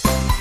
Bye. 0.00 0.31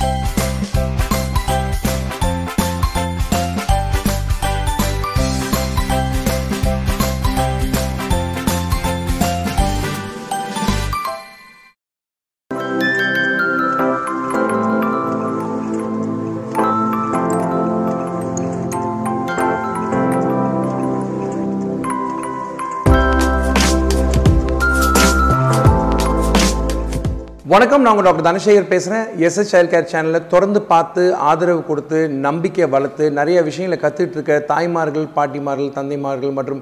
வணக்கம் 27.51 27.81
நான் 27.83 27.91
உங்கள் 27.93 28.05
டாக்டர் 28.07 28.25
தனசேகர் 28.27 28.67
பேசுகிறேன் 28.71 29.05
எஸ்எஸ் 29.27 29.49
சைல்ட் 29.51 29.71
கேர் 29.71 29.87
சேனலில் 29.91 30.27
தொடர்ந்து 30.33 30.59
பார்த்து 30.69 31.03
ஆதரவு 31.29 31.61
கொடுத்து 31.69 31.97
நம்பிக்கை 32.25 32.65
வளர்த்து 32.75 33.05
நிறைய 33.17 33.37
விஷயங்களை 33.47 33.77
கற்றுட்டு 33.81 34.15
இருக்க 34.17 34.35
தாய்மார்கள் 34.51 35.07
பாட்டிமார்கள் 35.15 35.73
தந்தைமார்கள் 35.77 36.33
மற்றும் 36.37 36.61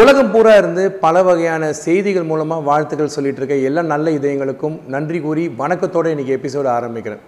உலகம் 0.00 0.30
பூரா 0.34 0.52
இருந்து 0.60 0.82
பல 1.04 1.22
வகையான 1.28 1.70
செய்திகள் 1.84 2.28
மூலமாக 2.30 2.66
வாழ்த்துக்கள் 2.68 3.14
சொல்லிட்டு 3.16 3.40
இருக்க 3.42 3.56
எல்லா 3.70 3.84
நல்ல 3.94 4.12
இதயங்களுக்கும் 4.18 4.76
நன்றி 4.96 5.20
கூறி 5.26 5.46
வணக்கத்தோடு 5.62 6.12
இன்றைக்கி 6.16 6.34
எபிசோடு 6.38 6.70
ஆரம்பிக்கிறேன். 6.76 7.22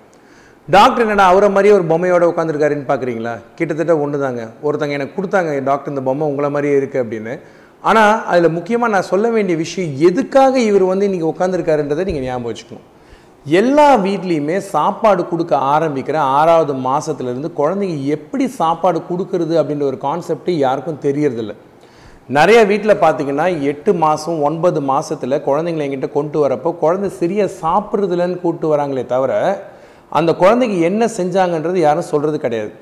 டாக்டர் 0.69 1.05
என்னடா 1.07 1.27
அவரை 1.33 1.51
மாதிரியே 1.57 1.77
ஒரு 1.79 1.87
பொம்மையோட 1.93 2.29
உட்காந்துருக்காருன்னு 2.33 2.91
பார்க்குறீங்களா 2.93 3.35
கிட்டத்தட்ட 3.61 3.97
ஒன்று 4.05 4.21
தாங்க 4.27 4.45
ஒருத்தங்க 4.67 4.99
எனக்கு 5.01 5.17
கொடுத்தாங்க 5.19 5.57
டாக்டர் 5.71 5.95
இந்த 5.95 6.05
பொம்மை 6.11 6.29
உங்களை 6.33 6.51
மாதிரியே 6.57 6.77
இருக்குது 6.83 7.05
அப்படின்னு. 7.05 7.35
ஆனால் 7.83 8.15
அதில் 8.31 8.55
முக்கியமாக 8.59 8.95
நான் 8.95 9.11
சொல்ல 9.13 9.27
வேண்டிய 9.39 9.57
விஷயம் 9.65 9.93
எதுக்காக 10.11 10.55
இவர் 10.71 10.87
வந்து 10.93 11.07
இன்றைக்கி 11.11 11.29
உட்காந்துருக்காருன்றதை 11.33 12.05
நீங்கள் 12.11 12.29
ஞாபகம் 12.29 12.51
வச்சுக்கணும். 12.51 12.87
எல்லா 13.47 13.87
வீட்லேயுமே 14.05 14.57
சாப்பாடு 14.73 15.23
கொடுக்க 15.29 15.53
ஆரம்பிக்கிற 15.75 16.17
ஆறாவது 16.39 16.73
மாதத்துலேருந்து 16.87 17.51
குழந்தைங்க 17.61 17.99
எப்படி 18.17 18.47
சாப்பாடு 18.59 18.99
கொடுக்கறது 19.09 19.55
அப்படின்ற 19.61 19.85
ஒரு 19.91 19.99
கான்செப்ட் 19.99 20.51
யாருக்கும் 20.65 20.99
தெரியறதில்ல. 21.05 21.53
நிறைய 22.37 22.59
வீட்டில் 22.71 23.01
பார்த்தீங்கன்னா 23.03 23.47
எட்டு 23.71 23.93
மாதம் 24.03 24.43
ஒன்பது 24.49 24.81
மாதத்தில் 24.91 25.43
குழந்தைங்களை 25.47 25.85
எங்கிட்ட 25.87 26.09
கொண்டு 26.17 26.39
வரப்போ 26.43 26.71
குழந்தை 26.83 27.09
சரியா 27.21 27.47
சாப்பிட்றதுலன்னு 27.63 28.37
கூப்பிட்டு 28.43 28.69
வராங்களே 28.73 29.05
தவிர 29.15 29.33
அந்த 30.19 30.31
குழந்தைக்கு 30.43 30.77
என்ன 30.89 31.09
செஞ்சாங்கன்றது 31.19 31.81
யாரும் 31.87 32.11
சொல்கிறது 32.13 32.39
கிடையாது. 32.45 32.73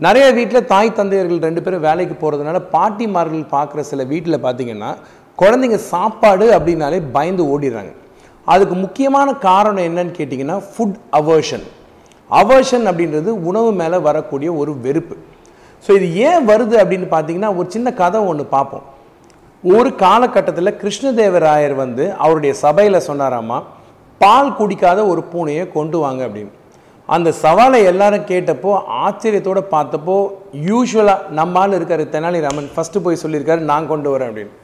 நிறைய 0.00 0.26
வீட்டில் 0.38 0.68
தாய் 0.72 0.96
தந்தையர்கள் 0.98 1.46
ரெண்டு 1.46 1.62
பேரும் 1.62 1.86
வேலைக்கு 1.86 2.14
போகிறதுனால 2.14 2.60
பாட்டிமார்கள் 2.74 3.46
பார்க்குற 3.54 3.80
சில 3.92 4.04
வீட்டில் 4.12 4.44
பார்த்தீங்கன்னா 4.44 4.90
குழந்தைங்க 5.42 5.80
சாப்பாடு 5.92 6.46
அப்படின்னாலே 6.58 7.00
பயந்து 7.16 7.44
ஓடிடுறாங்க. 7.54 7.92
அதுக்கு 8.52 8.76
முக்கியமான 8.84 9.28
காரணம் 9.48 9.86
என்னன்னு 9.88 10.14
கேட்டிங்கன்னா 10.18 10.58
ஃபுட் 10.70 10.98
அவர்ஷன் 11.20 11.66
அவர்ஷன் 12.30 12.86
அப்படின்றது 12.90 13.30
உணவு 13.48 13.70
மேலே 13.80 13.98
வரக்கூடிய 14.08 14.48
ஒரு 14.60 14.72
வெறுப்பு. 14.84 15.16
ஸோ 15.84 15.90
இது 15.98 16.06
ஏன் 16.28 16.46
வருது 16.50 16.76
அப்படின்னு 16.82 17.08
பார்த்தீங்கன்னா 17.14 17.50
ஒரு 17.58 17.68
சின்ன 17.74 17.88
கதை 18.00 18.20
ஒன்று 18.30 18.44
பார்ப்போம். 18.54 18.86
ஒரு 19.64 19.90
காலகட்டத்தில் 20.04 20.78
கிருஷ்ணதேவராயர் 20.80 21.74
வந்து 21.84 22.04
அவருடைய 22.24 22.52
சபையில் 22.64 23.06
சொன்னாராமா 23.08 23.58
பால் 24.20 24.56
குடிக்காத 24.58 25.00
ஒரு 25.12 25.22
பூனையை 25.32 25.64
கொண்டு 25.76 25.98
வாங்க 26.04 26.20
அப்படின்னு. 26.28 26.52
அந்த 27.16 27.28
சவாலை 27.42 27.78
எல்லாரும் 27.90 28.28
கேட்டப்போ 28.30 28.70
ஆச்சரியத்தோட 29.04 29.60
பார்த்தப்போ 29.74 30.16
யூஸ்வலாக 30.68 31.32
நம்மால் 31.38 31.76
இருக்கார் 31.78 32.02
தெனாலிராமன். 32.16 32.68
ஃபஸ்ட்டு 32.74 33.02
போய் 33.04 33.22
சொல்லியிருக்காரு 33.22 33.62
நான் 33.72 33.90
கொண்டு 33.92 34.08
வரேன் 34.14 34.30
அப்படின்னு. 34.30 34.54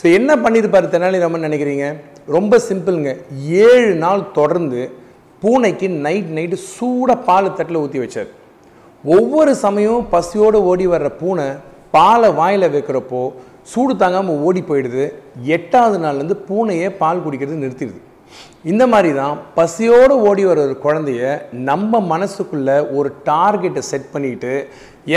ஸோ 0.00 0.04
என்ன 0.18 0.30
பண்ணியிருப்பார் 0.44 0.92
தெனாலிராமன் 0.96 1.46
நினைக்கிறீங்க? 1.48 1.86
ரொம்ப 2.36 2.56
சிம்பிளுங்க. 2.68 3.10
ஏழு 3.68 3.90
நாள் 4.04 4.22
தொடர்ந்து 4.38 4.82
பூனைக்கு 5.42 5.86
நைட் 6.06 6.30
நைட்டு 6.36 6.56
சூடாக 6.74 7.24
பால் 7.26 7.56
தட்டில் 7.56 7.82
ஊற்றி 7.82 7.98
வச்சார். 8.02 8.30
ஒவ்வொரு 9.04 9.52
சமயம் 9.64 10.06
பசியோடு 10.14 10.58
ஓடி 10.70 10.86
வர்ற 10.92 11.08
பூனை 11.20 11.48
பாலை 11.96 12.30
வாயில் 12.38 12.72
வைக்கிறப்போ 12.74 13.20
சூடு 13.72 13.92
தாங்காமல் 14.02 14.40
ஓடி 14.46 14.60
போயிடுது. 14.68 15.04
எட்டாவது 15.56 15.98
நாள்லேருந்து 16.04 16.36
பூனையே 16.48 16.88
பால் 17.02 17.22
குடிக்கிறது 17.24 17.62
நிறுத்திடுது. 17.64 18.00
இந்த 18.70 18.84
மாதிரி 18.92 19.10
தான் 19.18 19.34
பசியோடு 19.58 20.14
ஓடி 20.28 20.44
வர 20.48 20.58
ஒரு 20.66 20.76
குழந்தைய 20.84 21.22
நம்ம 21.68 22.00
மனசுக்குள்ளே 22.12 22.76
ஒரு 22.98 23.08
டார்கெட்டை 23.28 23.82
செட் 23.90 24.12
பண்ணிட்டு 24.14 24.52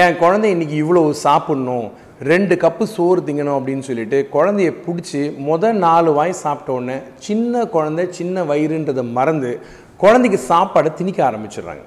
என் 0.02 0.20
குழந்தை 0.24 0.50
இன்னைக்கு 0.56 0.76
இவ்வளோ 0.84 1.04
சாப்பிட்ணும். 1.24 1.88
ரெண்டு 2.20 2.56
கப்பு 2.62 2.84
சோறு 2.84 3.22
திங்கணும் 3.26 3.58
அப்படின்னு 3.58 3.80
சொல்லிட்டு 3.80 4.28
குழந்தைய 4.36 4.70
பிடிச்சி 4.86 5.20
முதல் 5.50 5.78
நாலு 5.78 6.14
வாய் 6.14 6.32
சாப்பிட்ட 6.44 6.72
உடனே 6.74 6.96
சின்ன 7.26 7.66
குழந்தை 7.66 8.06
சின்ன 8.12 8.44
வயிறுன்றதை 8.44 9.04
மறந்து 9.18 9.52
குழந்தைக்கு 9.98 10.40
சாப்பாடை 10.48 10.94
திணிக்க 10.94 11.20
ஆரம்பிச்சிடுறாங்க. 11.30 11.84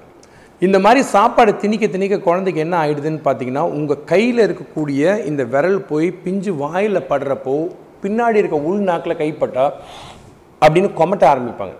இந்த 0.59 0.79
மாதிரி 0.79 1.01
சாப்பாடு 1.03 1.57
திணிக்க 1.57 1.87
திணிக்க 1.87 2.19
குழந்தைக்கு 2.19 2.61
என்ன 2.61 2.75
ஆகிடுதுன்னு 2.83 3.21
பார்த்தீங்கன்னா 3.27 3.65
உங்கள் 3.77 4.03
கையில் 4.03 4.41
இருக்கக்கூடிய 4.47 5.25
இந்த 5.25 5.43
விரல் 5.43 5.79
போய் 5.81 6.11
பிஞ்சு 6.11 6.53
வாயில் 6.63 7.07
படுறப்போ 7.11 7.55
பின்னாடி 8.03 8.35
இருக்க 8.35 8.57
உள்நாக்கில் 8.57 9.21
கைப்பட்டா 9.21 9.71
அப்படின்னு 10.61 10.91
கொமட்ட 10.99 11.23
ஆரம்பிப்பாங்க. 11.33 11.75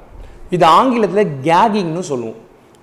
இது 0.50 0.66
ஆங்கிலத்தில் 0.66 1.34
கேகிங்னு 1.50 2.00
சொல்லுவோம். 2.00 2.40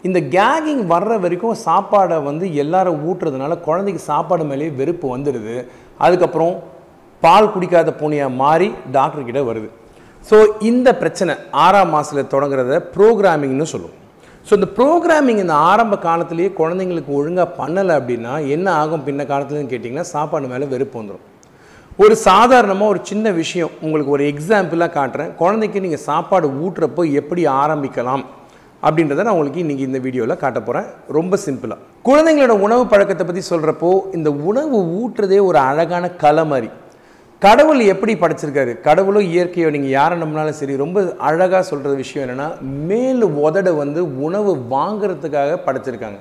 இந்த 0.06 0.18
கேகிங் 0.36 0.82
வர்ற 0.92 1.12
வரைக்கும் 1.22 1.60
சாப்பாடை 1.66 2.16
வந்து 2.28 2.44
எல்லாரும் 2.62 3.00
ஊட்டுறதுனால 3.08 3.54
குழந்தைக்கு 3.68 4.02
சாப்பாடு 4.10 4.44
மேலேயே 4.50 4.70
வெறுப்பு 4.80 5.06
வந்துடுது. 5.14 5.56
அதுக்கப்புறம் 6.04 6.54
பால் 7.22 7.52
குடிக்காத 7.54 7.92
பூனையாக 8.00 8.36
மாறி 8.42 8.68
டாக்டர்கிட்ட 8.96 9.40
வருது. 9.50 9.68
ஸோ 10.28 10.36
இந்த 10.70 10.88
பிரச்சனை 11.00 11.32
ஆறாம் 11.64 11.92
மாதத்தில் 11.94 12.30
தொடங்குறத 12.34 12.78
ப்ரோக்ராமிங்னு 12.94 13.66
சொல்லுவோம் 13.72 13.96
ஸோ 14.46 14.52
இந்த 14.58 14.68
ப்ரோக்ராமிங் 14.76 15.40
இந்த 15.44 15.56
ஆரம்ப 15.70 15.94
காலத்திலேயே 16.06 16.50
குழந்தைங்களுக்கு 16.60 17.10
ஒழுங்காக 17.18 17.48
பண்ணலை 17.58 17.94
அப்படின்னா 18.00 18.34
என்ன 18.54 18.66
ஆகும் 18.82 19.04
பின்ன 19.08 19.24
காலத்துலன்னு 19.30 19.72
கேட்டிங்கன்னா 19.72 20.06
சாப்பாடு 20.14 20.52
மேலே 20.52 20.66
வெறுப்பு 20.74 20.96
வந்துடும் 21.00 21.26
ஒரு 22.04 22.14
சாதாரணமாக 22.28 22.92
ஒரு 22.92 23.00
சின்ன 23.10 23.30
விஷயம் 23.42 23.72
உங்களுக்கு 23.84 24.14
ஒரு 24.16 24.24
எக்ஸாம்பிளாக 24.32 24.94
காட்டுறேன். 24.96 25.30
குழந்தைக்கு 25.40 25.78
நீங்கள் 25.84 26.06
சாப்பாடு 26.10 26.46
ஊட்டுறப்போ 26.64 27.04
எப்படி 27.20 27.42
ஆரம்பிக்கலாம்? 27.60 28.24
அப்படின்றத 28.82 29.22
நான் 29.26 29.36
உங்களுக்கு 29.36 29.62
இன்றைக்கி 29.62 29.84
இந்த 29.86 29.98
வீடியோவில் 30.04 30.40
காட்ட 30.42 30.58
போகிறேன் 30.60 30.88
ரொம்ப 31.16 31.38
சிம்பிளாக 31.44 31.80
குழந்தைங்களோட 32.08 32.54
உணவு 32.66 32.82
பழக்கத்தை 32.92 33.24
பற்றி 33.26 33.42
சொல்கிறப்போ 33.52 33.90
இந்த 34.16 34.30
உணவு 34.50 34.78
ஊட்டுறதே 35.00 35.38
ஒரு 35.46 35.58
அழகான 35.70 36.10
கலை 36.22 36.44
மாதிரி 36.52 36.68
கடவுள் 37.42 37.80
எப்படி 37.92 38.12
படைச்சிருக்காரு? 38.20 38.72
கடவுளோ 38.86 39.20
இயற்கையோ 39.32 39.68
நீங்கள் 39.74 39.94
யாரை 39.96 40.14
நம்பினாலும் 40.22 40.58
சரி 40.60 40.76
ரொம்ப 40.76 40.98
அழகாக 41.28 41.60
சொல்கிற 41.70 41.92
விஷயம் 42.02 42.24
என்னென்னா 42.24 42.48
மேல் 42.88 43.24
உதட 43.44 43.68
வந்து 43.82 44.00
உணவு 44.26 44.52
வாங்குறதுக்காக 44.74 45.58
படைச்சிருக்காங்க. 45.66 46.18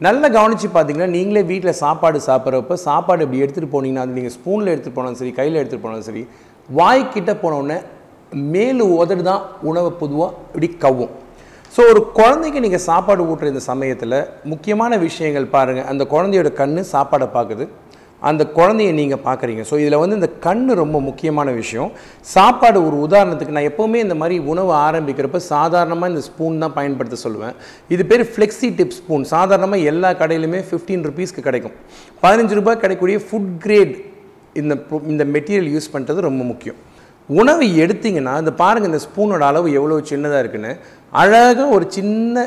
நல்லா 0.00 0.28
கவனித்து 0.36 0.68
பார்த்தீங்கன்னா 0.74 1.10
நீங்களே 1.16 1.42
வீட்டில் 1.52 1.80
சாப்பாடு 1.84 2.18
சாப்பிட்றப்ப 2.28 2.76
சாப்பாடு 2.88 3.24
இப்படி 3.26 3.42
எடுத்துகிட்டு 3.44 3.74
போனீங்கன்னா 3.76 4.04
அது 4.06 4.18
நீங்கள் 4.18 4.36
ஸ்பூனில் 4.36 4.72
எடுத்துகிட்டு 4.72 4.98
போனாலும் 4.98 5.20
சரி 5.22 5.32
கையில் 5.40 5.60
எடுத்துகிட்டு 5.60 5.86
போனாலும் 5.86 6.08
சரி 6.10 6.22
வாய்க்கிட்ட 6.68 7.32
போனோடனே 7.42 7.78
மேல் 8.54 8.82
உதடு 8.98 9.24
தான் 9.30 9.42
உணவை 9.70 9.90
பொதுவாக 10.02 10.36
இப்படி 10.50 10.68
கவும் 10.84 11.12
ஸோ 11.74 11.80
ஒரு 11.90 12.00
குழந்தைக்கு 12.18 12.60
நீங்கள் 12.64 12.86
சாப்பாடு 12.88 13.22
ஊட்டுற 13.30 13.48
இந்த 13.52 13.62
சமயத்தில் 13.68 14.16
முக்கியமான 14.52 14.96
விஷயங்கள் 15.06 15.52
பாருங்கள் 15.52 15.88
அந்த 15.90 16.02
குழந்தையோட 16.12 16.50
கண் 16.60 16.80
சாப்பாடை 16.94 17.28
பார்க்குது 17.36 17.64
அந்த 18.28 18.42
குழந்தைய 18.56 18.92
நீங்கள் 18.98 19.22
பார்க்குறீங்க 19.26 19.62
ஸோ 19.68 19.74
இதில் 19.82 20.00
வந்து 20.00 20.16
இந்த 20.18 20.28
கண் 20.46 20.64
ரொம்ப 20.80 20.96
முக்கியமான 21.06 21.48
விஷயம். 21.60 21.90
சாப்பாடு 22.34 22.78
ஒரு 22.86 22.96
உதாரணத்துக்கு 23.06 23.54
நான் 23.56 23.68
எப்போவுமே 23.70 23.98
இந்த 24.06 24.16
மாதிரி 24.22 24.36
உணவு 24.52 24.72
ஆரம்பிக்கிறப்ப 24.86 25.40
சாதாரணமாக 25.52 26.12
இந்த 26.12 26.22
ஸ்பூன் 26.28 26.60
தான் 26.64 26.76
பயன்படுத்த 26.78 27.18
சொல்லுவேன். 27.24 27.54
இது 27.94 28.04
பேர் 28.10 28.24
ஃப்ளெக்ஸி 28.32 28.70
டிப் 28.80 28.96
ஸ்பூன் 28.98 29.24
சாதாரணமாக 29.34 29.88
எல்லா 29.92 30.10
கடையிலுமே 30.22 30.60
ஃபிஃப்டீன் 30.70 31.06
ருபீஸ்க்கு 31.10 31.46
கிடைக்கும். 31.48 31.76
பதினஞ்சு 32.24 32.58
ரூபாய் 32.60 32.80
கிடைக்கக்கூடிய 32.84 33.20
ஃபுட் 33.28 33.50
கிரேட் 33.66 33.96
இந்த 34.62 34.74
இந்த 35.12 35.24
மெட்டீரியல் 35.36 35.72
யூஸ் 35.76 35.92
பண்ணுறது 35.96 36.28
ரொம்ப 36.28 36.44
முக்கியம். 36.52 36.78
உணவு 37.38 37.64
எடுத்தீங்கன்னா 37.82 38.34
இந்த 38.42 38.52
பாருங்கள் 38.62 38.90
இந்த 38.90 39.00
ஸ்பூனோட 39.06 39.42
அளவு 39.50 39.68
எவ்வளோ 39.78 40.00
சின்னதாக 40.10 40.42
இருக்குன்னு. 40.42 40.72
அழகாக 41.22 41.66
ஒரு 41.76 41.84
சின்ன 41.96 42.46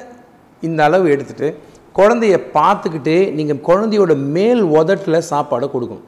இந்த 0.67 0.79
அளவு 0.87 1.05
எடுத்துகிட்டு 1.13 1.49
குழந்தைய 1.97 2.35
பார்த்துக்கிட்டே 2.57 3.17
நீங்கள் 3.37 3.63
குழந்தையோட 3.67 4.13
மேல் 4.35 4.61
உதட்டில் 4.79 5.27
சாப்பாடை 5.31 5.67
கொடுக்கணும். 5.73 6.07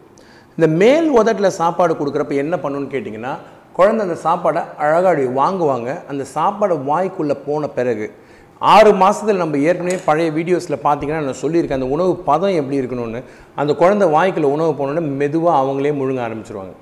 இந்த 0.58 0.68
மேல் 0.82 1.08
உதட்டில் 1.20 1.58
சாப்பாடு 1.62 1.94
கொடுக்குறப்ப 2.00 2.36
என்ன 2.44 2.56
பண்ணணும்னு 2.64 2.94
கேட்டிங்கன்னா 2.94 3.34
குழந்தை 3.78 4.02
அந்த 4.08 4.18
சாப்பாடை 4.28 4.62
அழகாக 4.84 5.24
வாங்குவாங்க. 5.40 5.90
அந்த 6.12 6.24
சாப்பாடை 6.36 6.76
வாய்க்குள்ளே 6.90 7.36
போன 7.48 7.68
பிறகு 7.78 8.08
ஆறு 8.74 8.92
மாதத்தில் 9.02 9.42
நம்ம 9.44 9.58
ஏற்கனவே 9.70 9.98
பழைய 10.08 10.30
வீடியோஸில் 10.38 10.84
பார்த்தீங்கன்னா 10.86 11.24
நான் 11.26 11.42
சொல்லியிருக்கேன் 11.44 11.80
அந்த 11.80 11.90
உணவு 11.96 12.12
பதம் 12.30 12.58
எப்படி 12.62 12.80
இருக்கணும்னு. 12.82 13.22
அந்த 13.62 13.72
குழந்தை 13.82 14.08
வாய்க்குள்ள 14.16 14.50
உணவு 14.56 14.72
போனோன்னே 14.80 15.04
மெதுவாக 15.22 15.62
அவங்களே 15.64 15.94
முழுங்க 16.02 16.22
ஆரம்பிச்சிருவாங்க. 16.28 16.74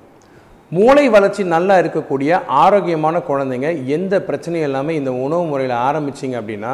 மூளை 0.72 1.02
வளர்ச்சி 1.14 1.42
நல்லா 1.54 1.74
இருக்கக்கூடிய 1.80 2.40
ஆரோக்கியமான 2.62 3.16
குழந்தைங்க 3.28 3.68
எந்த 3.96 4.14
பிரச்சனையும் 4.28 4.66
இல்லாமல் 4.68 4.98
இந்த 5.00 5.10
உணவு 5.24 5.44
முறையில் 5.50 5.74
ஆரம்பிச்சிங்க 5.88 6.36
அப்படின்னா 6.40 6.72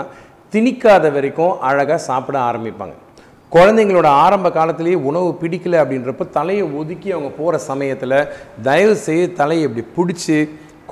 திணிக்காத 0.53 1.07
வரைக்கும் 1.17 1.59
அழகாக 1.69 1.99
சாப்பிட 2.07 2.37
ஆரம்பிப்பாங்க. 2.51 2.95
குழந்தைங்களோட 3.53 4.09
ஆரம்ப 4.25 4.49
காலத்திலேயே 4.57 4.99
உணவு 5.11 5.29
பிடிக்கல 5.43 5.81
அப்படின்றப்ப 5.83 6.27
தலையை 6.39 6.65
ஒதுக்கி 6.81 7.09
அவங்க 7.15 7.31
போகிற 7.39 7.59
சமயத்தில் 7.71 8.17
தயவு 8.69 8.95
செய்து 9.07 9.27
தலையை 9.41 9.65
இப்படி 9.69 9.85
பிடிச்சி 9.97 10.39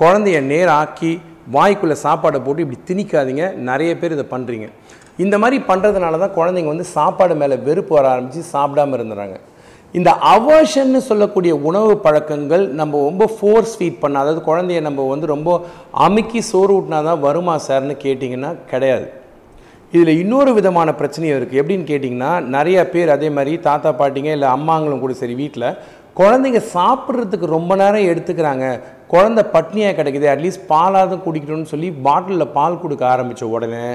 குழந்தைய 0.01 0.39
நேராக்கி 0.53 1.11
வாய்க்குள்ளே 1.55 1.97
சாப்பாடை 2.05 2.39
போட்டு 2.45 2.65
இப்படி 2.65 2.79
திணிக்காதீங்க. 2.89 3.45
நிறைய 3.69 3.91
பேர் 4.01 4.15
இதை 4.17 4.25
பண்ணுறீங்க 4.33 4.67
இந்த 5.25 5.35
மாதிரி 5.43 5.57
பண்ணுறதுனால 5.69 6.19
தான் 6.23 6.37
குழந்தைங்க 6.39 6.71
வந்து 6.73 6.87
சாப்பாடு 6.97 7.33
மேலே 7.43 7.55
வெறுப்பு 7.69 7.93
வர 7.95 8.07
ஆரம்பித்து 8.11 8.51
சாப்பிடாம 8.55 8.97
இருந்துறாங்க. 8.97 9.37
இந்த 9.97 10.09
அவர்ஷன்னு 10.33 10.99
சொல்லக்கூடிய 11.09 11.53
உணவு 11.69 11.93
பழக்கங்கள் 12.03 12.63
நம்ம 12.79 12.99
ரொம்ப 13.07 13.25
ஃபோர்ஸ் 13.35 13.71
ஃபீட் 13.77 14.01
பண்ண 14.01 14.19
அதாவது 14.23 14.41
குழந்தைய 14.49 14.81
நம்ம 14.87 15.05
வந்து 15.11 15.27
ரொம்ப 15.35 15.51
அமுக்கி 16.07 16.41
சோறு 16.49 16.73
ஊட்டினா 16.75 16.99
தான் 17.07 17.23
வருமா 17.27 17.55
சார்னு 17.67 17.95
கேட்டிங்கன்னா 18.03 18.51
கிடையாது. 18.71 19.07
இதில் 19.93 20.19
இன்னொரு 20.23 20.51
விதமான 20.57 20.89
பிரச்சனையும் 20.99 21.37
இருக்குது 21.37 21.59
எப்படின்னு 21.61 21.89
கேட்டிங்கன்னா 21.91 22.31
நிறையா 22.55 22.81
பேர் 22.93 23.15
அதே 23.15 23.29
மாதிரி 23.37 23.53
தாத்தா 23.69 23.91
பாட்டிங்க 24.01 24.31
இல்லை 24.37 24.49
அம்மாங்களும் 24.57 25.01
கூட 25.05 25.13
சரி 25.21 25.37
வீட்டில் 25.41 25.67
குழந்தைங்க 26.19 26.61
சாப்பிட்றதுக்கு 26.75 27.47
ரொம்ப 27.57 27.73
நேரம் 27.81 28.09
எடுத்துக்கிறாங்க. 28.11 28.65
குழந்தை 29.13 29.43
பட்னியாக 29.53 29.95
கிடைக்குது. 29.97 30.25
அட்லீஸ்ட் 30.31 30.65
பாலாவது 30.71 31.15
குடிக்கணும்னு 31.25 31.71
சொல்லி 31.73 31.89
பாட்டிலில் 32.07 32.53
பால் 32.57 32.81
கொடுக்க 32.81 33.03
ஆரம்பித்த 33.13 33.47
உடனே 33.55 33.85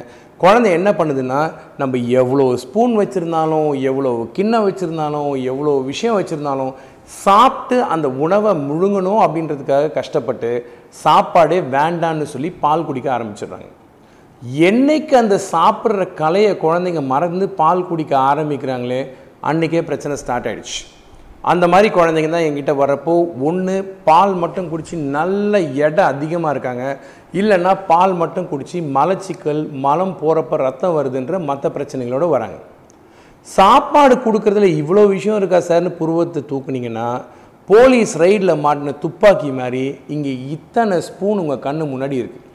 குழந்தை 0.42 0.70
என்ன 0.78 0.90
பண்ணுதுன்னா 0.98 1.40
நம்ம 1.80 1.98
எவ்வளோ 2.20 2.44
ஸ்பூன் 2.62 2.94
வச்சுருந்தாலும் 3.00 3.68
எவ்வளோ 3.90 4.10
கிண்ணம் 4.36 4.66
வச்சுருந்தாலும் 4.68 5.28
எவ்வளோ 5.50 5.72
விஷயம் 5.90 6.18
வச்சுருந்தாலும் 6.18 6.72
சாப்பிட்டு 7.22 7.76
அந்த 7.94 8.06
உணவை 8.24 8.52
முழுங்கணும் 8.68 9.22
அப்படின்றதுக்காக 9.24 9.92
கஷ்டப்பட்டு 9.98 10.50
சாப்பாடே 11.04 11.58
வேண்டான்னு 11.76 12.26
சொல்லி 12.34 12.50
பால் 12.64 12.86
குடிக்க 12.88 13.08
ஆரம்பிச்சிடுறாங்க. 13.16 13.70
என்னைக்கு 14.68 15.14
அந்த 15.22 15.36
சாப்பிட்ற 15.52 16.06
கலையை 16.22 16.52
குழந்தைங்க 16.64 17.02
மறந்து 17.12 17.46
பால் 17.60 17.88
குடிக்க 17.90 18.14
ஆரம்பிக்கிறாங்களே 18.30 19.00
அன்றைக்கே 19.50 19.82
பிரச்சனை 19.90 20.16
ஸ்டார்ட் 20.22 20.48
ஆயிடுச்சு. 20.50 20.80
அந்த 21.52 21.64
மாதிரி 21.72 21.88
குழந்தைங்க 21.94 22.28
தான் 22.34 22.46
எங்கிட்ட 22.48 22.72
வரப்போ 22.82 23.14
ஒன்று 23.48 23.74
பால் 24.08 24.34
மட்டும் 24.42 24.68
குடித்து 24.70 24.96
நல்ல 25.16 25.60
எடை 25.86 26.04
அதிகமாக 26.12 26.52
இருக்காங்க. 26.54 26.84
இல்லைன்னா 27.40 27.72
பால் 27.90 28.12
மட்டும் 28.20 28.48
குடித்து 28.50 28.78
மலச்சிக்கல் 28.96 29.62
மலம் 29.84 30.14
போகிறப்ப 30.20 30.56
ரத்தம் 30.66 30.96
வருதுன்ற 30.96 31.38
மற்ற 31.48 31.68
பிரச்சனைகளோடு 31.76 32.26
வராங்க. 32.34 32.58
சாப்பாடு 33.48 34.14
கொடுக்குறதுல 34.26 34.68
இவ்வளோ 34.80 35.02
விஷயம் 35.14 35.38
இருக்கா 35.40 35.58
சார்னு 35.68 35.90
புருவத்தை 36.00 36.40
தூக்குனீங்கன்னா 36.50 37.08
போலீஸ் 37.68 38.12
ரைடில் 38.22 38.60
மாட்டின 38.64 38.94
துப்பாக்கி 39.04 39.50
மாதிரி 39.60 39.84
இங்கே 40.14 40.32
இத்தனை 40.54 40.96
ஸ்பூன் 41.08 41.42
உங்கள் 41.42 41.64
கண்ணு 41.66 41.84
முன்னாடி 41.92 42.16
இருக்குது 42.22 42.50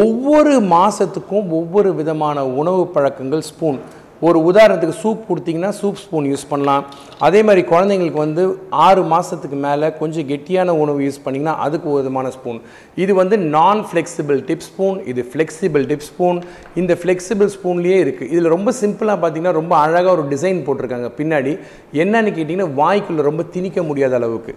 ஒவ்வொரு 0.00 0.54
மாதத்துக்கும் 0.74 1.48
ஒவ்வொரு 1.58 1.90
விதமான 2.00 2.44
உணவு 2.60 2.82
பழக்கங்கள் 2.94 3.48
ஸ்பூன். 3.50 3.78
ஒரு 4.28 4.38
உதாரணத்துக்கு 4.48 4.96
சூப் 5.02 5.22
கொடுத்தீங்கன்னா 5.28 5.70
சூப் 5.78 6.00
ஸ்பூன் 6.02 6.26
யூஸ் 6.32 6.44
பண்ணலாம். 6.50 6.82
அதே 7.26 7.40
மாதிரி 7.46 7.62
குழந்தைங்களுக்கு 7.70 8.20
வந்து 8.24 8.42
ஆறு 8.86 9.02
மாதத்துக்கு 9.12 9.58
மேலே 9.64 9.86
கொஞ்சம் 10.00 10.26
கெட்டியான 10.30 10.76
உணவு 10.82 11.00
யூஸ் 11.06 11.18
பண்ணிங்கன்னா 11.24 11.54
அதுக்கு 11.66 11.88
ஒரு 11.92 12.00
விதமான 12.02 12.30
ஸ்பூன் 12.36 12.60
இது 13.04 13.12
வந்து 13.20 13.38
நான் 13.56 13.80
ஃப்ளெக்சிபிள் 13.88 14.38
டிப் 14.50 14.66
ஸ்பூன் 14.68 14.98
இது 15.12 15.24
ஃப்ளெக்சிபிள் 15.32 15.84
டிப் 15.90 16.06
ஸ்பூன் 16.10 16.38
இந்த 16.82 16.94
ஃப்ளெக்சிபிள் 17.02 17.50
ஸ்பூன்லேயே 17.56 17.98
இருக்குது 18.04 18.30
இதில் 18.34 18.52
ரொம்ப 18.56 18.74
சிம்பிளாக 18.82 19.18
பார்த்தீங்கன்னா 19.24 19.56
ரொம்ப 19.60 19.74
அழகாக 19.84 20.14
ஒரு 20.16 20.24
டிசைன் 20.34 20.64
போட்டிருக்காங்க 20.68 21.10
பின்னாடி. 21.20 21.54
என்னன்னு 22.04 22.32
கேட்டிங்கன்னா 22.38 22.70
வாய்க்குள்ளே 22.82 23.28
ரொம்ப 23.30 23.44
திணிக்க 23.56 23.82
முடியாத 23.90 24.14
அளவுக்கு. 24.20 24.54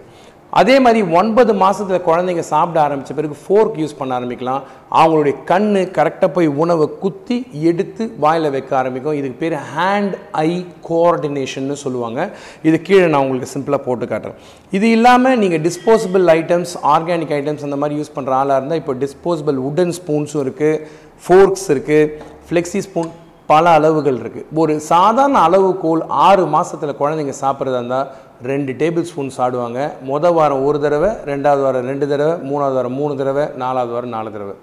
அதே 0.58 0.74
மாதிரி 0.84 1.00
ஒன்பது 1.18 1.52
மாதத்தில் 1.62 2.04
குழந்தைங்க 2.08 2.42
சாப்பிட 2.50 2.78
ஆரம்பித்த 2.84 3.14
பிறகு 3.18 3.36
ஃபோர்க் 3.42 3.78
யூஸ் 3.82 3.96
பண்ண 3.98 4.12
ஆரம்பிக்கலாம். 4.18 4.62
அவங்களுடைய 5.00 5.34
கண் 5.50 5.66
கரெக்டாக 5.98 6.30
போய் 6.36 6.48
உணவை 6.62 6.86
குத்தி 7.02 7.36
எடுத்து 7.70 8.04
வாயில் 8.24 8.52
வைக்க 8.54 8.72
ஆரம்பிக்கும். 8.80 9.18
இதுக்கு 9.20 9.40
பேர் 9.42 9.56
ஹேண்ட் 9.74 10.14
ஐ 10.44 10.50
கோஆர்டினேஷன்னு 10.88 11.76
சொல்லுவாங்க. 11.84 12.28
இது 12.68 12.78
கீழே 12.88 13.08
நான் 13.14 13.24
உங்களுக்கு 13.26 13.52
சிம்பிளாக 13.56 13.86
போட்டு 13.88 14.06
காட்டுறேன். 14.12 14.40
இது 14.78 14.88
இல்லாமல் 14.96 15.38
நீங்கள் 15.42 15.64
டிஸ்போசபிள் 15.68 16.26
ஐட்டம்ஸ் 16.38 16.74
ஆர்கானிக் 16.94 17.36
ஐட்டம்ஸ் 17.40 17.68
அந்த 17.68 17.78
மாதிரி 17.82 18.00
யூஸ் 18.00 18.16
பண்ணுற 18.16 18.34
ஆளாக 18.40 18.58
இருந்தால் 18.60 18.82
இப்போ 18.84 18.96
டிஸ்போசபிள் 19.04 19.60
உடன் 19.68 19.94
ஸ்பூன்ஸும் 20.00 20.44
இருக்குது 20.46 20.82
ஃபோர்க்ஸ் 21.26 21.68
இருக்குது 21.74 22.10
ஃப்ளெக்ஸி 22.48 22.82
ஸ்பூன் 22.88 23.12
பல 23.50 23.72
அளவுகள் 23.78 24.16
இருக்குது 24.22 24.46
ஒரு 24.60 24.72
சாதாரண 24.92 25.36
அளவுகோல் 25.48 26.00
ஆறு 26.28 26.44
மாதத்தில் 26.54 26.98
குழந்தைங்க 27.00 27.34
சாப்பிட்றதா 27.42 27.80
இருந்தால் 27.80 28.08
ரெண்டு 28.50 28.72
டேபிள் 28.80 29.06
ஸ்பூன் 29.10 29.30
சாடுவாங்க 29.36 29.80
மொதல் 30.08 30.34
வாரம் 30.38 30.64
ஒரு 30.68 30.78
தடவை 30.80 31.10
ரெண்டாவது 31.30 31.62
வாரம் 31.62 31.86
ரெண்டு 31.90 32.06
தடவை 32.08 32.34
மூணாவது 32.48 32.76
வாரம் 32.78 32.96
மூணு 33.00 33.16
தடவை 33.16 33.44
நாலாவது 33.62 33.92
வாரம் 33.96 34.14
நாலு 34.16 34.30
தடவை. 34.36 34.54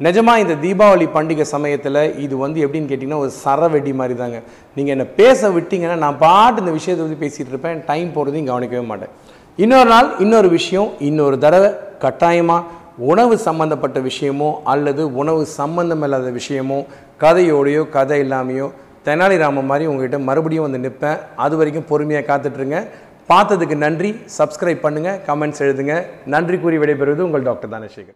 நிஜமாக 0.00 0.42
இந்த 0.42 0.54
தீபாவளி 0.64 1.06
பண்டிகை 1.16 1.44
சமயத்தில் 1.54 2.00
இது 2.24 2.34
வந்து 2.44 2.58
எப்படின்னு 2.66 2.90
கேட்டிங்கன்னா 2.90 3.22
ஒரு 3.24 3.32
சரவெடி 3.44 3.92
மாதிரி 4.00 4.14
தாங்க 4.20 4.38
நீங்கள் 4.76 4.94
என்னை 4.94 5.06
பேச 5.20 5.50
விட்டீங்கன்னா 5.56 5.96
நான் 6.04 6.18
பாட்டு 6.18 6.62
இந்த 6.62 6.72
விஷயத்தை 6.78 7.02
வந்து 7.06 7.22
பேசிகிட்டு 7.24 7.52
இருப்பேன். 7.54 7.80
டைம் 7.90 8.08
போகிறதையும் 8.16 8.50
கவனிக்கவே 8.50 8.84
மாட்டேன். 8.92 9.12
இன்னொரு 9.58 9.88
நாள் 9.94 10.08
இன்னொரு 10.24 10.48
விஷயம் 10.48 10.90
இன்னொரு 11.08 11.38
தடவை 11.38 11.70
கட்டாயமாக 12.04 12.78
உணவு 13.10 13.34
சம்மந்தப்பட்ட 13.46 13.98
விஷயமோ 14.00 14.48
அல்லது 14.72 15.02
உணவு 15.20 15.42
சம்மந்தம் 15.58 16.02
இல்லாத 16.06 16.30
விஷயமோ 16.38 16.78
கதையோடையோ 17.22 17.82
கதை 17.96 18.18
இல்லாமையோ 18.24 18.68
தெனாலிராமன் 19.04 19.64
மாதிரி 19.64 19.86
உங்ககிட்ட 19.86 20.18
மறுபடியும் 20.18 20.70
வந்து 20.70 20.88
நிற்பேன். 20.88 21.18
அது 21.36 21.56
வரைக்கும் 21.56 21.84
பொறுமையாக 21.88 22.36
காத்துட்ருங்க. 22.36 22.86
பார்த்ததுக்கு 23.28 23.76
நன்றி. 23.76 24.10
சப்ஸ்கிரைப் 24.38 24.82
பண்ணுங்கள் 24.82 25.20
கமெண்ட்ஸ் 25.26 25.62
எழுதுங்க. 25.66 26.04
நன்றி 26.26 26.58
கூறி 26.58 26.78
விடைபெறுவது 26.78 27.18
உங்கள் 27.18 27.42
டாக்டர் 27.42 27.70
தானேசேகர். 27.70 28.08